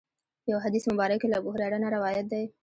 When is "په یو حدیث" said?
0.43-0.83